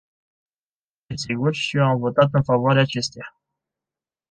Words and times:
Desigur, 1.11 1.51
și 1.53 1.77
eu 1.77 1.83
am 1.83 1.97
votat 1.97 2.29
în 2.31 2.43
favoarea 2.43 2.81
acesteia. 2.81 3.35